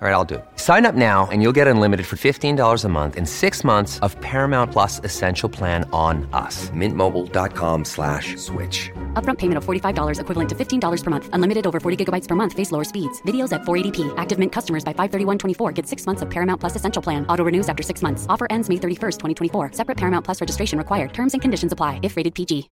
All 0.00 0.06
right, 0.06 0.14
I'll 0.14 0.24
do 0.24 0.36
it. 0.36 0.44
Sign 0.54 0.86
up 0.86 0.94
now 0.94 1.26
and 1.32 1.42
you'll 1.42 1.56
get 1.60 1.66
unlimited 1.66 2.06
for 2.06 2.14
$15 2.14 2.84
a 2.84 2.88
month 2.88 3.16
in 3.16 3.26
six 3.26 3.64
months 3.64 3.98
of 3.98 4.14
Paramount 4.20 4.70
Plus 4.70 5.00
Essential 5.02 5.48
Plan 5.48 5.90
on 5.92 6.28
us. 6.32 6.70
Mintmobile.com 6.70 7.84
slash 7.84 8.36
switch. 8.36 8.92
Upfront 9.14 9.38
payment 9.38 9.58
of 9.58 9.64
$45 9.64 10.20
equivalent 10.20 10.48
to 10.50 10.54
$15 10.54 11.02
per 11.04 11.10
month. 11.10 11.28
Unlimited 11.32 11.66
over 11.66 11.80
40 11.80 12.04
gigabytes 12.04 12.28
per 12.28 12.36
month. 12.36 12.52
Face 12.52 12.70
lower 12.70 12.84
speeds. 12.84 13.20
Videos 13.22 13.52
at 13.52 13.62
480p. 13.62 14.14
Active 14.16 14.38
Mint 14.38 14.52
customers 14.52 14.84
by 14.84 14.92
531.24 14.92 15.74
get 15.74 15.84
six 15.84 16.06
months 16.06 16.22
of 16.22 16.30
Paramount 16.30 16.60
Plus 16.60 16.76
Essential 16.76 17.02
Plan. 17.02 17.26
Auto 17.26 17.42
renews 17.42 17.68
after 17.68 17.82
six 17.82 18.00
months. 18.00 18.24
Offer 18.28 18.46
ends 18.50 18.68
May 18.68 18.76
31st, 18.76 19.18
2024. 19.18 19.72
Separate 19.72 19.96
Paramount 19.96 20.24
Plus 20.24 20.40
registration 20.40 20.78
required. 20.78 21.12
Terms 21.12 21.32
and 21.32 21.42
conditions 21.42 21.72
apply 21.72 21.98
if 22.04 22.16
rated 22.16 22.36
PG. 22.36 22.70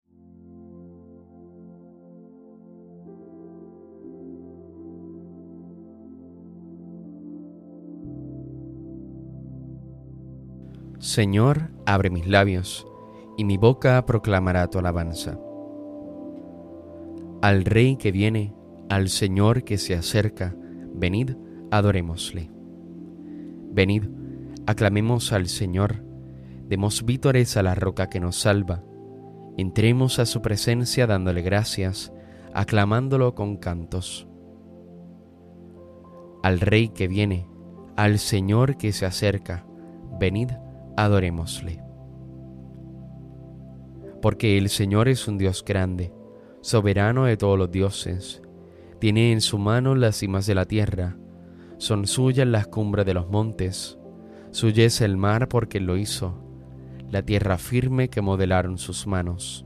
Señor, 11.13 11.69
abre 11.85 12.09
mis 12.09 12.25
labios, 12.25 12.87
y 13.37 13.45
mi 13.45 13.57
boca 13.57 14.03
proclamará 14.07 14.67
tu 14.71 14.79
alabanza. 14.79 15.39
Al 17.43 17.65
Rey 17.65 17.97
que 17.97 18.11
viene, 18.11 18.55
al 18.89 19.09
Señor 19.09 19.63
que 19.63 19.77
se 19.77 19.93
acerca, 19.93 20.55
venid, 20.91 21.35
adorémosle. 21.69 22.49
Venid, 23.73 24.05
aclamemos 24.65 25.33
al 25.33 25.49
Señor, 25.49 26.03
demos 26.67 27.05
vítores 27.05 27.57
a 27.57 27.61
la 27.61 27.75
roca 27.75 28.09
que 28.09 28.19
nos 28.19 28.37
salva, 28.37 28.83
entremos 29.55 30.17
a 30.17 30.25
su 30.25 30.41
presencia 30.41 31.05
dándole 31.05 31.43
gracias, 31.43 32.11
aclamándolo 32.55 33.35
con 33.35 33.57
cantos. 33.57 34.27
Al 36.41 36.59
Rey 36.59 36.89
que 36.89 37.07
viene, 37.07 37.47
al 37.97 38.17
Señor 38.17 38.77
que 38.77 38.91
se 38.93 39.05
acerca, 39.05 39.67
venid, 40.19 40.49
adorémosle. 40.97 41.83
Porque 44.21 44.57
el 44.57 44.69
Señor 44.69 45.07
es 45.07 45.27
un 45.27 45.37
Dios 45.37 45.63
grande, 45.65 46.13
soberano 46.61 47.25
de 47.25 47.37
todos 47.37 47.57
los 47.57 47.71
dioses, 47.71 48.41
tiene 48.99 49.33
en 49.33 49.41
su 49.41 49.57
mano 49.57 49.95
las 49.95 50.17
cimas 50.17 50.45
de 50.45 50.55
la 50.55 50.65
tierra, 50.65 51.17
son 51.77 52.07
suyas 52.07 52.47
las 52.47 52.67
cumbres 52.67 53.05
de 53.05 53.13
los 53.13 53.29
montes, 53.29 53.99
suya 54.51 54.85
es 54.85 55.01
el 55.01 55.17
mar 55.17 55.49
porque 55.49 55.81
lo 55.81 55.97
hizo, 55.97 56.39
la 57.11 57.21
tierra 57.21 57.57
firme 57.57 58.09
que 58.09 58.21
modelaron 58.21 58.77
sus 58.77 59.05
manos. 59.05 59.65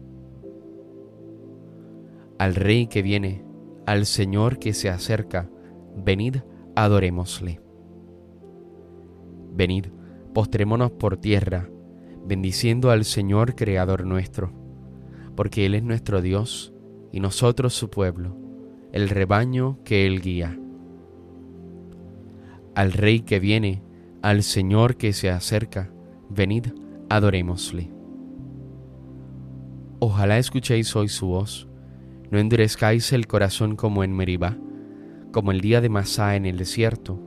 Al 2.39 2.55
Rey 2.55 2.87
que 2.87 3.01
viene, 3.01 3.45
al 3.85 4.05
Señor 4.05 4.57
que 4.57 4.73
se 4.73 4.89
acerca, 4.89 5.49
venid, 5.95 6.37
adorémosle. 6.75 7.61
Venid, 9.53 9.87
postrémonos 10.37 10.91
por 10.91 11.17
tierra, 11.17 11.67
bendiciendo 12.23 12.91
al 12.91 13.05
Señor 13.05 13.55
Creador 13.55 14.05
nuestro, 14.05 14.53
porque 15.35 15.65
Él 15.65 15.73
es 15.73 15.81
nuestro 15.81 16.21
Dios 16.21 16.75
y 17.11 17.21
nosotros 17.21 17.73
su 17.73 17.89
pueblo, 17.89 18.37
el 18.93 19.09
rebaño 19.09 19.79
que 19.83 20.05
Él 20.05 20.21
guía. 20.21 20.55
Al 22.75 22.93
Rey 22.93 23.21
que 23.21 23.39
viene, 23.39 23.81
al 24.21 24.43
Señor 24.43 24.95
que 24.97 25.11
se 25.11 25.31
acerca, 25.31 25.91
venid, 26.29 26.67
adorémosle. 27.09 27.89
Ojalá 29.97 30.37
escuchéis 30.37 30.95
hoy 30.95 31.07
su 31.07 31.29
voz, 31.29 31.67
no 32.29 32.37
endurezcáis 32.37 33.11
el 33.11 33.25
corazón 33.25 33.75
como 33.75 34.03
en 34.03 34.15
Meribá, 34.15 34.55
como 35.31 35.51
el 35.51 35.61
día 35.61 35.81
de 35.81 35.89
Masá 35.89 36.35
en 36.35 36.45
el 36.45 36.59
desierto, 36.59 37.26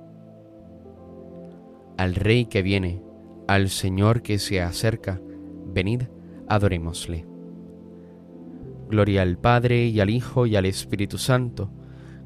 al 2.01 2.15
Rey 2.15 2.45
que 2.45 2.63
viene, 2.63 3.03
al 3.47 3.69
Señor 3.69 4.23
que 4.23 4.39
se 4.39 4.59
acerca, 4.59 5.21
venid, 5.67 6.05
adorémosle. 6.47 7.27
Gloria 8.89 9.21
al 9.21 9.37
Padre 9.37 9.85
y 9.85 9.99
al 9.99 10.09
Hijo 10.09 10.47
y 10.47 10.55
al 10.55 10.65
Espíritu 10.65 11.19
Santo, 11.19 11.69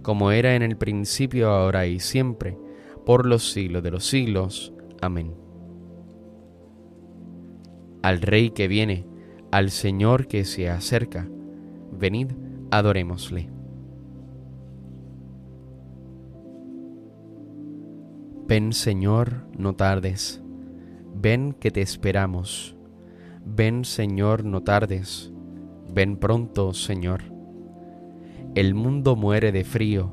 como 0.02 0.32
era 0.32 0.56
en 0.56 0.62
el 0.62 0.78
principio, 0.78 1.50
ahora 1.50 1.88
y 1.88 2.00
siempre, 2.00 2.58
por 3.06 3.26
los 3.26 3.52
siglos 3.52 3.84
de 3.84 3.92
los 3.92 4.06
siglos. 4.06 4.74
Amén. 5.02 5.36
Al 8.02 8.22
Rey 8.22 8.52
que 8.52 8.70
viene, 8.70 9.06
al 9.52 9.72
Señor 9.72 10.28
que 10.28 10.46
se 10.46 10.70
acerca, 10.70 11.28
venid, 11.92 12.32
adorémosle. 12.72 13.55
Ven 18.48 18.74
Señor, 18.74 19.48
no 19.58 19.74
tardes, 19.74 20.40
ven 21.16 21.54
que 21.54 21.72
te 21.72 21.82
esperamos. 21.82 22.76
Ven 23.44 23.86
Señor, 23.86 24.46
no 24.46 24.62
tardes, 24.62 25.34
ven 25.92 26.18
pronto 26.18 26.76
Señor. 26.76 27.24
El 28.54 28.76
mundo 28.76 29.16
muere 29.16 29.52
de 29.52 29.64
frío, 29.64 30.12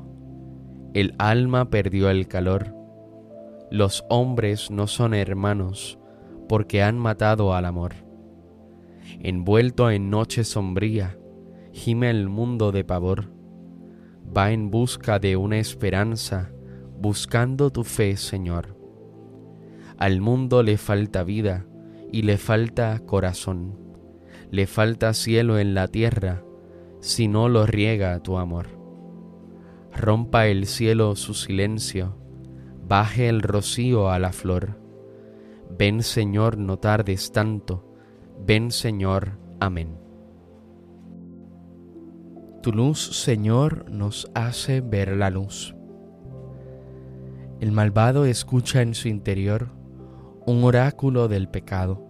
el 0.95 1.13
alma 1.19 1.69
perdió 1.69 2.09
el 2.09 2.27
calor. 2.27 2.75
Los 3.69 4.03
hombres 4.09 4.71
no 4.71 4.87
son 4.87 5.13
hermanos 5.13 5.99
porque 6.49 6.81
han 6.81 6.97
matado 6.97 7.53
al 7.53 7.65
amor. 7.65 7.93
Envuelto 9.19 9.91
en 9.91 10.09
noche 10.09 10.43
sombría, 10.43 11.19
gime 11.71 12.09
el 12.09 12.29
mundo 12.29 12.71
de 12.71 12.83
pavor. 12.83 13.31
Va 14.35 14.51
en 14.51 14.71
busca 14.71 15.19
de 15.19 15.37
una 15.37 15.59
esperanza 15.59 16.49
buscando 17.03 17.69
tu 17.69 17.83
fe, 17.83 18.15
Señor. 18.15 18.77
Al 19.97 20.21
mundo 20.21 20.63
le 20.63 20.77
falta 20.77 21.25
vida 21.25 21.65
y 22.13 22.21
le 22.21 22.37
falta 22.37 22.97
corazón, 22.99 23.77
le 24.51 24.67
falta 24.67 25.13
cielo 25.13 25.59
en 25.59 25.73
la 25.73 25.89
tierra 25.89 26.45
si 27.01 27.27
no 27.27 27.49
lo 27.49 27.65
riega 27.65 28.17
tu 28.21 28.37
amor. 28.37 28.67
Rompa 29.93 30.47
el 30.47 30.65
cielo 30.65 31.17
su 31.17 31.33
silencio, 31.33 32.15
baje 32.87 33.27
el 33.27 33.41
rocío 33.41 34.09
a 34.09 34.17
la 34.17 34.31
flor. 34.31 34.79
Ven 35.77 36.03
Señor, 36.03 36.57
no 36.57 36.79
tardes 36.79 37.33
tanto, 37.33 37.97
ven 38.47 38.71
Señor, 38.71 39.39
amén. 39.59 39.97
Tu 42.61 42.71
luz, 42.71 43.21
Señor, 43.21 43.91
nos 43.91 44.31
hace 44.33 44.79
ver 44.79 45.17
la 45.17 45.29
luz. 45.29 45.75
El 47.63 47.71
malvado 47.71 48.25
escucha 48.25 48.81
en 48.81 48.93
su 48.93 49.07
interior 49.07 49.69
un 50.45 50.65
oráculo 50.65 51.29
del 51.29 51.47
pecado. 51.47 52.05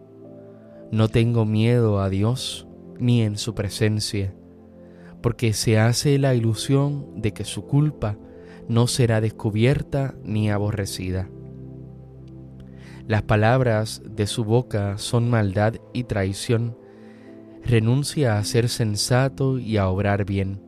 No 0.91 1.09
tengo 1.09 1.45
miedo 1.45 2.01
a 2.01 2.09
Dios 2.09 2.67
ni 2.97 3.21
en 3.21 3.37
su 3.37 3.53
presencia, 3.53 4.33
porque 5.21 5.53
se 5.53 5.77
hace 5.77 6.17
la 6.17 6.33
ilusión 6.33 7.21
de 7.21 7.33
que 7.33 7.45
su 7.45 7.67
culpa 7.67 8.17
no 8.67 8.87
será 8.87 9.21
descubierta 9.21 10.15
ni 10.23 10.49
aborrecida. 10.49 11.29
Las 13.05 13.21
palabras 13.21 14.01
de 14.09 14.25
su 14.25 14.45
boca 14.45 14.97
son 14.97 15.29
maldad 15.29 15.75
y 15.93 16.05
traición, 16.05 16.75
renuncia 17.63 18.39
a 18.39 18.43
ser 18.43 18.69
sensato 18.69 19.59
y 19.59 19.77
a 19.77 19.87
obrar 19.87 20.25
bien. 20.25 20.63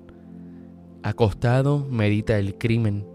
Acostado 1.01 1.87
medita 1.89 2.37
el 2.37 2.59
crimen, 2.59 3.14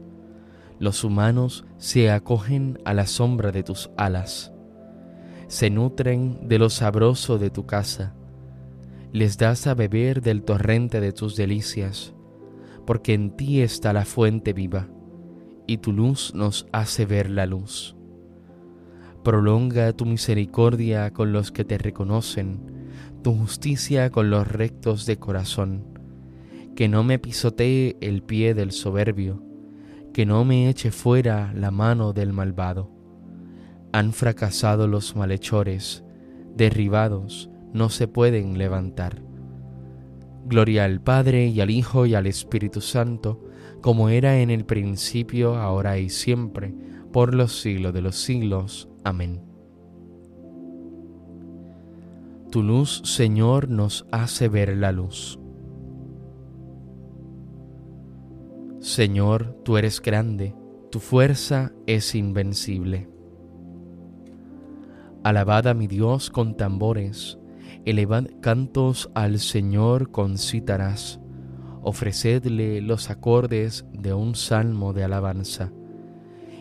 Los 0.81 1.03
humanos 1.03 1.63
se 1.77 2.09
acogen 2.09 2.79
a 2.85 2.95
la 2.95 3.05
sombra 3.05 3.51
de 3.51 3.61
tus 3.61 3.91
alas. 3.97 4.51
Se 5.47 5.69
nutren 5.69 6.47
de 6.47 6.57
lo 6.57 6.71
sabroso 6.71 7.37
de 7.37 7.51
tu 7.51 7.67
casa. 7.67 8.15
Les 9.13 9.37
das 9.37 9.67
a 9.67 9.75
beber 9.75 10.23
del 10.23 10.41
torrente 10.41 10.99
de 10.99 11.11
tus 11.11 11.35
delicias, 11.35 12.15
porque 12.87 13.13
en 13.13 13.37
ti 13.37 13.61
está 13.61 13.93
la 13.93 14.05
fuente 14.05 14.53
viva, 14.53 14.89
y 15.67 15.77
tu 15.77 15.93
luz 15.93 16.33
nos 16.33 16.65
hace 16.71 17.05
ver 17.05 17.29
la 17.29 17.45
luz. 17.45 17.95
Prolonga 19.23 19.93
tu 19.93 20.07
misericordia 20.07 21.13
con 21.13 21.31
los 21.31 21.51
que 21.51 21.63
te 21.63 21.77
reconocen 21.77 22.81
tu 23.21 23.35
justicia 23.35 24.09
con 24.09 24.31
los 24.31 24.47
rectos 24.47 25.05
de 25.05 25.19
corazón, 25.19 25.83
que 26.75 26.87
no 26.87 27.03
me 27.03 27.19
pisotee 27.19 27.97
el 28.01 28.23
pie 28.23 28.55
del 28.55 28.71
soberbio, 28.71 29.50
que 30.13 30.25
no 30.25 30.43
me 30.45 30.69
eche 30.69 30.91
fuera 30.91 31.53
la 31.55 31.71
mano 31.71 32.13
del 32.13 32.33
malvado. 32.33 32.91
Han 33.93 34.13
fracasado 34.13 34.87
los 34.87 35.15
malhechores, 35.15 36.03
derribados, 36.55 37.49
no 37.73 37.89
se 37.89 38.07
pueden 38.07 38.57
levantar. 38.57 39.21
Gloria 40.45 40.85
al 40.85 41.01
Padre 41.01 41.47
y 41.47 41.61
al 41.61 41.69
Hijo 41.69 42.05
y 42.05 42.15
al 42.15 42.27
Espíritu 42.27 42.81
Santo, 42.81 43.41
como 43.81 44.09
era 44.09 44.39
en 44.39 44.49
el 44.49 44.65
principio, 44.65 45.55
ahora 45.55 45.97
y 45.97 46.09
siempre, 46.09 46.73
por 47.11 47.33
los 47.33 47.61
siglos 47.61 47.93
de 47.93 48.01
los 48.01 48.15
siglos. 48.15 48.89
Amén. 49.03 49.41
Tu 52.51 52.63
luz, 52.63 53.01
Señor, 53.05 53.69
nos 53.69 54.05
hace 54.11 54.49
ver 54.49 54.75
la 54.75 54.91
luz. 54.91 55.40
Señor, 58.81 59.55
tú 59.63 59.77
eres 59.77 60.01
grande, 60.01 60.53
tu 60.91 60.99
fuerza 60.99 61.71
es 61.85 62.15
invencible. 62.15 63.07
Alabad 65.23 65.67
a 65.67 65.73
mi 65.73 65.87
Dios 65.87 66.29
con 66.29 66.57
tambores, 66.57 67.37
elevad 67.85 68.25
cantos 68.41 69.09
al 69.13 69.39
Señor 69.39 70.11
con 70.11 70.37
cítaras, 70.37 71.21
ofrecedle 71.83 72.81
los 72.81 73.09
acordes 73.09 73.85
de 73.93 74.13
un 74.13 74.35
salmo 74.35 74.93
de 74.93 75.03
alabanza, 75.03 75.71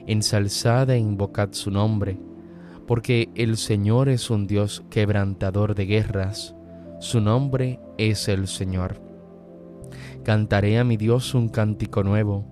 ensalzad 0.07 0.91
e 0.91 0.99
invocad 0.99 1.53
su 1.53 1.71
nombre 1.71 2.21
porque 2.91 3.31
el 3.37 3.57
Señor 3.57 4.09
es 4.09 4.31
un 4.31 4.49
Dios 4.49 4.83
quebrantador 4.91 5.77
de 5.77 5.87
guerras, 5.87 6.57
su 6.99 7.21
nombre 7.21 7.79
es 7.99 8.27
el 8.27 8.49
Señor. 8.49 9.10
Cantaré 10.25 10.79
a 10.79 10.85
mi 10.85 10.99
Dios 10.99 11.35
un 11.35 11.49
cántico 11.49 12.03
nuevo. 12.05 12.45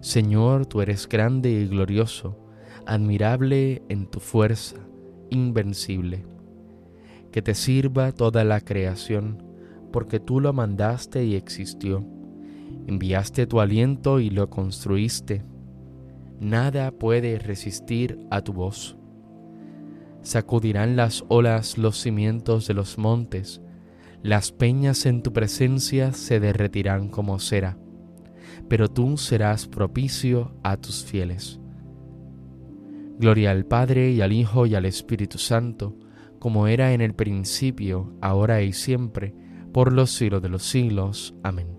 Señor, 0.00 0.66
tú 0.66 0.82
eres 0.82 1.08
grande 1.08 1.50
y 1.50 1.66
glorioso, 1.66 2.38
admirable 2.84 3.82
en 3.88 4.06
tu 4.06 4.20
fuerza, 4.20 4.76
invencible. 5.30 6.26
Que 7.32 7.40
te 7.40 7.54
sirva 7.54 8.12
toda 8.12 8.44
la 8.44 8.60
creación, 8.60 9.42
porque 9.90 10.20
tú 10.20 10.40
lo 10.40 10.52
mandaste 10.52 11.24
y 11.24 11.34
existió. 11.34 12.04
Enviaste 12.86 13.46
tu 13.46 13.60
aliento 13.60 14.20
y 14.20 14.28
lo 14.28 14.50
construiste. 14.50 15.42
Nada 16.40 16.90
puede 16.90 17.38
resistir 17.38 18.18
a 18.30 18.42
tu 18.42 18.52
voz. 18.52 18.98
Sacudirán 20.20 20.94
las 20.94 21.24
olas 21.28 21.78
los 21.78 21.98
cimientos 21.98 22.66
de 22.66 22.74
los 22.74 22.98
montes, 22.98 23.62
las 24.22 24.50
peñas 24.50 25.06
en 25.06 25.22
tu 25.22 25.32
presencia 25.32 26.12
se 26.12 26.40
derretirán 26.40 27.08
como 27.08 27.38
cera, 27.38 27.78
pero 28.68 28.88
tú 28.88 29.16
serás 29.16 29.68
propicio 29.68 30.54
a 30.62 30.76
tus 30.76 31.04
fieles. 31.04 31.60
Gloria 33.18 33.50
al 33.50 33.64
Padre 33.64 34.10
y 34.10 34.20
al 34.20 34.32
Hijo 34.32 34.66
y 34.66 34.74
al 34.74 34.84
Espíritu 34.84 35.38
Santo, 35.38 35.96
como 36.38 36.68
era 36.68 36.92
en 36.92 37.00
el 37.00 37.14
principio, 37.14 38.12
ahora 38.20 38.62
y 38.62 38.72
siempre, 38.72 39.34
por 39.72 39.92
los 39.92 40.10
siglos 40.10 40.42
de 40.42 40.48
los 40.48 40.62
siglos. 40.62 41.34
Amén. 41.42 41.78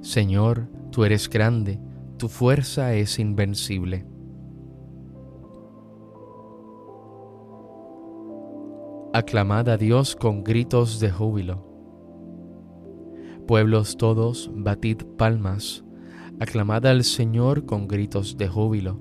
Señor, 0.00 0.68
tú 0.90 1.04
eres 1.04 1.28
grande, 1.28 1.78
tu 2.16 2.28
fuerza 2.28 2.94
es 2.94 3.18
invencible. 3.18 4.04
Aclamad 9.14 9.68
a 9.68 9.76
Dios 9.76 10.16
con 10.16 10.42
gritos 10.42 10.98
de 10.98 11.10
júbilo. 11.10 11.66
Pueblos 13.46 13.98
todos, 13.98 14.50
batid 14.54 15.02
palmas, 15.18 15.84
aclamad 16.40 16.86
al 16.86 17.04
Señor 17.04 17.66
con 17.66 17.88
gritos 17.88 18.38
de 18.38 18.48
júbilo, 18.48 18.98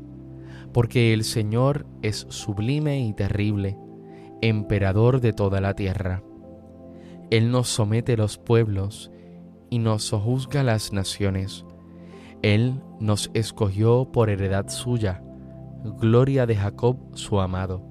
porque 0.74 1.14
el 1.14 1.24
Señor 1.24 1.86
es 2.02 2.26
sublime 2.28 3.00
y 3.00 3.14
terrible, 3.14 3.78
emperador 4.42 5.22
de 5.22 5.32
toda 5.32 5.62
la 5.62 5.76
tierra. 5.76 6.22
Él 7.30 7.50
nos 7.50 7.70
somete 7.70 8.18
los 8.18 8.38
pueblos 8.38 9.14
y 9.70 9.80
nos 9.80 10.04
sojuzga 10.04 10.62
las 10.62 10.92
naciones. 10.92 11.66
Él 12.42 12.82
nos 13.00 13.32
escogió 13.34 14.12
por 14.12 14.30
heredad 14.30 14.68
suya, 14.68 15.24
gloria 16.02 16.46
de 16.46 16.58
Jacob 16.58 16.98
su 17.14 17.40
amado. 17.40 17.91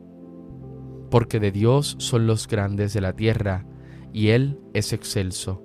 porque 1.11 1.41
de 1.41 1.51
Dios 1.51 1.95
son 1.99 2.25
los 2.25 2.47
grandes 2.47 2.93
de 2.93 3.01
la 3.01 3.13
tierra, 3.13 3.65
y 4.13 4.29
Él 4.29 4.59
es 4.73 4.93
excelso. 4.93 5.61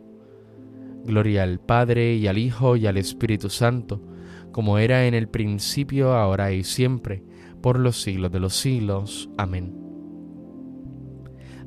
Gloria 1.05 1.45
al 1.45 1.61
Padre 1.61 2.17
y 2.17 2.27
al 2.27 2.37
Hijo 2.37 2.77
y 2.77 2.87
al 2.87 2.97
Espíritu 2.97 3.49
Santo, 3.49 4.03
como 4.51 4.79
era 4.79 5.07
en 5.07 5.15
el 5.15 5.29
principio, 5.29 6.15
ahora 6.15 6.53
y 6.53 6.65
siempre, 6.65 7.23
por 7.63 7.79
los 7.79 8.03
siglos 8.03 8.33
de 8.33 8.41
los 8.41 8.55
siglos. 8.55 9.31
Amén. 9.39 9.75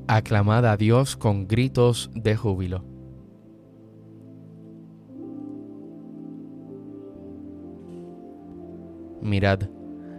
Aclamad 0.07 0.65
a 0.65 0.75
Dios 0.75 1.15
con 1.15 1.48
gritos 1.48 2.12
de 2.13 2.36
júbilo. 2.36 2.83
Mirad, 9.21 9.69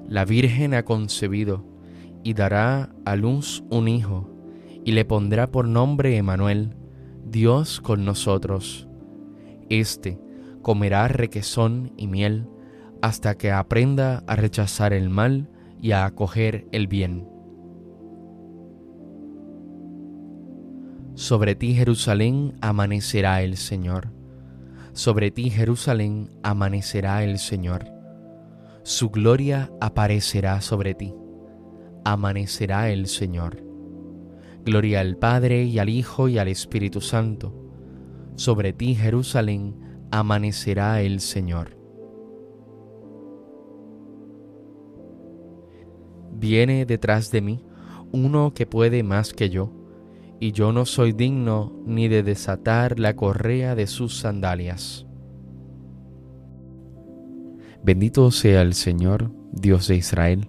la 0.09 0.25
Virgen 0.25 0.75
ha 0.75 0.85
concebido 0.85 1.70
y 2.23 2.35
dará 2.35 2.91
a 3.05 3.17
luz 3.17 3.65
un 3.71 3.89
hijo, 3.89 4.29
y 4.85 4.93
le 4.93 5.05
pondrá 5.05 5.50
por 5.50 5.67
nombre 5.67 6.17
Emanuel, 6.17 6.75
Dios 7.25 7.81
con 7.81 8.05
nosotros. 8.05 8.89
Este 9.69 10.19
comerá 10.62 11.09
requesón 11.09 11.93
y 11.97 12.07
miel 12.07 12.49
hasta 13.03 13.37
que 13.37 13.50
aprenda 13.50 14.23
a 14.27 14.37
rechazar 14.37 14.93
el 14.93 15.09
mal 15.09 15.49
y 15.81 15.93
a 15.93 16.05
acoger 16.05 16.67
el 16.73 16.87
bien. 16.87 17.27
Sobre 21.15 21.55
ti 21.55 21.75
Jerusalén 21.75 22.55
amanecerá 22.61 23.43
el 23.43 23.57
Señor. 23.57 24.09
Sobre 24.93 25.31
ti 25.31 25.50
Jerusalén 25.50 26.31
amanecerá 26.43 27.25
el 27.25 27.39
Señor. 27.39 27.87
Su 28.83 29.11
gloria 29.11 29.71
aparecerá 29.81 30.61
sobre 30.61 30.95
ti 30.95 31.15
amanecerá 32.04 32.90
el 32.90 33.07
Señor. 33.07 33.62
Gloria 34.64 35.00
al 35.00 35.16
Padre 35.16 35.64
y 35.64 35.78
al 35.78 35.88
Hijo 35.88 36.28
y 36.28 36.38
al 36.38 36.49
Espíritu 36.49 37.00
Santo. 37.00 37.54
sobre 38.37 38.73
ti 38.73 38.95
Jerusalén 38.95 39.75
amanecerá 40.11 41.02
el 41.02 41.21
Señor. 41.21 41.76
Viene 46.33 46.87
detrás 46.87 47.30
de 47.30 47.42
mí 47.42 47.64
uno 48.12 48.54
que 48.54 48.66
puede 48.66 49.02
más 49.02 49.35
que 49.35 49.50
yo, 49.50 49.71
y 50.40 50.52
yo 50.52 50.73
no 50.73 50.87
soy 50.87 51.12
digno 51.12 51.71
ni 51.85 52.09
de 52.09 52.23
desatar 52.23 52.99
la 52.99 53.14
correa 53.14 53.75
de 53.75 53.87
sus 53.87 54.19
sandalias. 54.19 55.07
Bendito 57.85 58.30
sea 58.30 58.62
el 58.62 58.73
Señor, 58.73 59.30
Dios 59.52 59.87
de 59.88 59.97
Israel, 59.97 60.49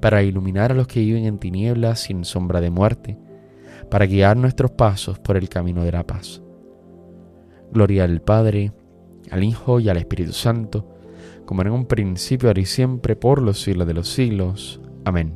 para 0.00 0.22
iluminar 0.22 0.72
a 0.72 0.74
los 0.74 0.86
que 0.86 1.00
viven 1.00 1.24
en 1.24 1.38
tinieblas 1.38 2.00
sin 2.00 2.24
sombra 2.24 2.60
de 2.60 2.70
muerte, 2.70 3.18
para 3.90 4.06
guiar 4.06 4.36
nuestros 4.36 4.70
pasos 4.70 5.18
por 5.18 5.36
el 5.36 5.48
camino 5.48 5.82
de 5.82 5.92
la 5.92 6.06
paz. 6.06 6.42
Gloria 7.72 8.04
al 8.04 8.20
Padre, 8.22 8.72
al 9.30 9.44
Hijo 9.44 9.80
y 9.80 9.88
al 9.88 9.96
Espíritu 9.96 10.32
Santo, 10.32 10.96
como 11.44 11.62
en 11.62 11.70
un 11.70 11.86
principio, 11.86 12.48
ahora 12.48 12.60
y 12.60 12.66
siempre, 12.66 13.16
por 13.16 13.42
los 13.42 13.62
siglos 13.62 13.86
de 13.86 13.94
los 13.94 14.08
siglos. 14.08 14.80
Amén. 15.04 15.34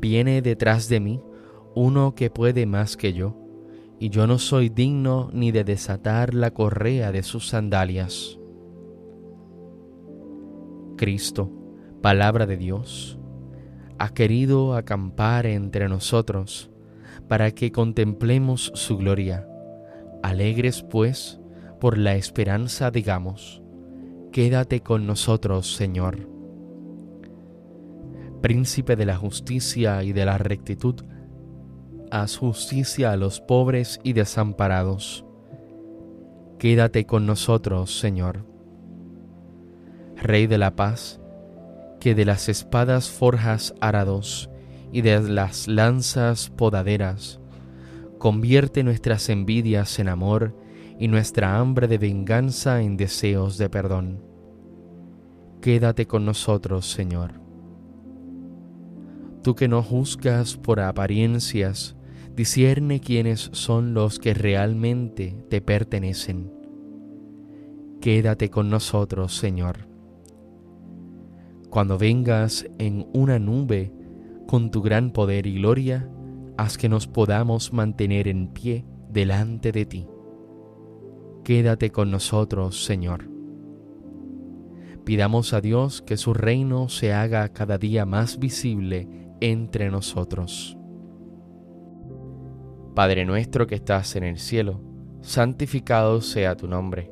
Viene 0.00 0.42
detrás 0.42 0.88
de 0.88 1.00
mí 1.00 1.20
uno 1.74 2.14
que 2.14 2.30
puede 2.30 2.66
más 2.66 2.96
que 2.96 3.12
yo, 3.12 3.36
y 3.98 4.10
yo 4.10 4.26
no 4.26 4.38
soy 4.38 4.68
digno 4.68 5.30
ni 5.32 5.52
de 5.52 5.64
desatar 5.64 6.34
la 6.34 6.52
correa 6.52 7.12
de 7.12 7.22
sus 7.22 7.48
sandalias. 7.48 8.38
Cristo, 10.96 11.50
palabra 12.04 12.44
de 12.44 12.58
Dios, 12.58 13.18
ha 13.98 14.10
querido 14.10 14.74
acampar 14.74 15.46
entre 15.46 15.88
nosotros 15.88 16.70
para 17.28 17.52
que 17.52 17.72
contemplemos 17.72 18.72
su 18.74 18.98
gloria. 18.98 19.48
Alegres 20.22 20.82
pues 20.82 21.40
por 21.80 21.96
la 21.96 22.14
esperanza 22.14 22.90
digamos, 22.90 23.62
quédate 24.32 24.82
con 24.82 25.06
nosotros, 25.06 25.76
Señor. 25.76 26.28
Príncipe 28.42 28.96
de 28.96 29.06
la 29.06 29.16
justicia 29.16 30.02
y 30.02 30.12
de 30.12 30.26
la 30.26 30.36
rectitud, 30.36 30.96
haz 32.10 32.36
justicia 32.36 33.12
a 33.12 33.16
los 33.16 33.40
pobres 33.40 33.98
y 34.04 34.12
desamparados. 34.12 35.24
Quédate 36.58 37.06
con 37.06 37.24
nosotros, 37.24 37.98
Señor. 37.98 38.44
Rey 40.16 40.46
de 40.46 40.58
la 40.58 40.76
paz, 40.76 41.18
que 42.04 42.14
de 42.14 42.26
las 42.26 42.50
espadas 42.50 43.08
forjas 43.08 43.72
arados 43.80 44.50
y 44.92 45.00
de 45.00 45.22
las 45.22 45.68
lanzas 45.68 46.50
podaderas, 46.50 47.40
convierte 48.18 48.82
nuestras 48.82 49.30
envidias 49.30 49.98
en 49.98 50.10
amor 50.10 50.54
y 50.98 51.08
nuestra 51.08 51.56
hambre 51.56 51.88
de 51.88 51.96
venganza 51.96 52.82
en 52.82 52.98
deseos 52.98 53.56
de 53.56 53.70
perdón. 53.70 54.22
Quédate 55.62 56.06
con 56.06 56.26
nosotros, 56.26 56.90
Señor. 56.90 57.40
Tú 59.42 59.54
que 59.54 59.66
no 59.66 59.82
juzgas 59.82 60.58
por 60.58 60.80
apariencias, 60.80 61.96
discierne 62.36 63.00
quiénes 63.00 63.48
son 63.54 63.94
los 63.94 64.18
que 64.18 64.34
realmente 64.34 65.42
te 65.48 65.62
pertenecen. 65.62 66.52
Quédate 68.02 68.50
con 68.50 68.68
nosotros, 68.68 69.34
Señor. 69.34 69.93
Cuando 71.74 71.98
vengas 71.98 72.64
en 72.78 73.08
una 73.12 73.40
nube 73.40 73.92
con 74.46 74.70
tu 74.70 74.80
gran 74.80 75.10
poder 75.10 75.48
y 75.48 75.54
gloria, 75.54 76.08
haz 76.56 76.78
que 76.78 76.88
nos 76.88 77.08
podamos 77.08 77.72
mantener 77.72 78.28
en 78.28 78.46
pie 78.46 78.84
delante 79.10 79.72
de 79.72 79.84
ti. 79.84 80.06
Quédate 81.42 81.90
con 81.90 82.12
nosotros, 82.12 82.84
Señor. 82.84 83.28
Pidamos 85.02 85.52
a 85.52 85.60
Dios 85.60 86.00
que 86.00 86.16
su 86.16 86.32
reino 86.32 86.88
se 86.88 87.12
haga 87.12 87.48
cada 87.48 87.76
día 87.76 88.06
más 88.06 88.38
visible 88.38 89.08
entre 89.40 89.90
nosotros. 89.90 90.78
Padre 92.94 93.24
nuestro 93.24 93.66
que 93.66 93.74
estás 93.74 94.14
en 94.14 94.22
el 94.22 94.38
cielo, 94.38 94.80
santificado 95.22 96.20
sea 96.20 96.54
tu 96.54 96.68
nombre. 96.68 97.10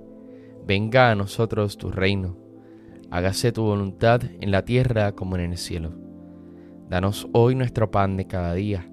Venga 0.65 1.11
a 1.11 1.17
nosotros 1.17 1.77
tu 1.79 1.91
reino 1.91 2.42
hágase 3.13 3.53
tu 3.53 3.63
voluntad 3.63 4.23
en 4.41 4.51
la 4.51 4.65
tierra 4.65 5.13
como 5.13 5.37
en 5.37 5.53
el 5.53 5.59
cielo. 5.59 5.93
Danos 6.89 7.29
hoy 7.35 7.55
nuestro 7.55 7.91
pan 7.91 8.17
de 8.17 8.27
cada 8.27 8.55
día. 8.55 8.91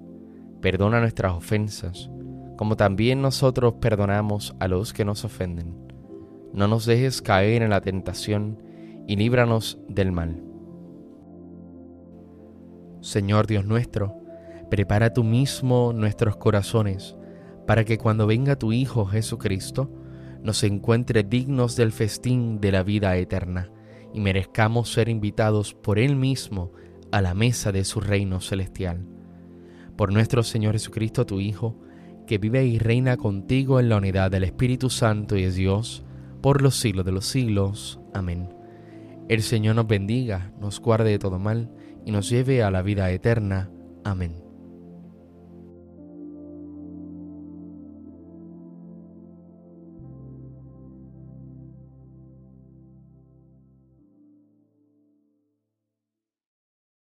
Perdona 0.60 1.00
nuestras 1.00 1.32
ofensas, 1.32 2.10
como 2.58 2.76
también 2.76 3.22
nosotros 3.22 3.76
perdonamos 3.80 4.54
a 4.60 4.68
los 4.68 4.92
que 4.92 5.06
nos 5.06 5.24
ofenden. 5.24 5.74
No 6.52 6.68
nos 6.68 6.84
dejes 6.84 7.22
caer 7.22 7.62
en 7.62 7.70
la 7.70 7.80
tentación 7.80 8.62
y 9.06 9.16
líbranos 9.16 9.78
del 9.88 10.12
mal. 10.12 10.42
Señor 13.00 13.46
Dios 13.46 13.64
nuestro, 13.64 14.18
prepara 14.68 15.14
tú 15.14 15.24
mismo 15.24 15.94
nuestros 15.94 16.36
corazones, 16.36 17.16
para 17.66 17.84
que 17.84 17.96
cuando 17.96 18.26
venga 18.26 18.56
tu 18.56 18.70
Hijo 18.72 19.06
Jesucristo, 19.06 19.90
nos 20.42 20.62
encuentre 20.62 21.22
dignos 21.22 21.74
del 21.74 21.90
festín 21.90 22.60
de 22.60 22.72
la 22.72 22.82
vida 22.82 23.16
eterna 23.16 23.70
y 24.12 24.20
merezcamos 24.20 24.92
ser 24.92 25.08
invitados 25.08 25.74
por 25.74 25.98
Él 25.98 26.16
mismo 26.16 26.72
a 27.12 27.20
la 27.20 27.34
mesa 27.34 27.72
de 27.72 27.84
su 27.84 28.00
reino 28.00 28.40
celestial. 28.40 29.06
Por 29.96 30.12
nuestro 30.12 30.42
Señor 30.42 30.72
Jesucristo, 30.72 31.26
tu 31.26 31.40
Hijo, 31.40 31.76
que 32.26 32.38
vive 32.38 32.64
y 32.64 32.78
reina 32.78 33.16
contigo 33.16 33.80
en 33.80 33.88
la 33.88 33.96
unidad 33.96 34.30
del 34.30 34.44
Espíritu 34.44 34.88
Santo 34.90 35.36
y 35.36 35.44
es 35.44 35.56
Dios, 35.56 36.04
por 36.40 36.62
los 36.62 36.76
siglos 36.76 37.04
de 37.04 37.12
los 37.12 37.26
siglos. 37.26 38.00
Amén. 38.14 38.54
El 39.28 39.42
Señor 39.42 39.76
nos 39.76 39.86
bendiga, 39.86 40.52
nos 40.60 40.80
guarde 40.80 41.10
de 41.10 41.18
todo 41.18 41.38
mal 41.38 41.70
y 42.04 42.12
nos 42.12 42.28
lleve 42.30 42.62
a 42.62 42.70
la 42.70 42.82
vida 42.82 43.10
eterna. 43.10 43.70
Amén. 44.04 44.49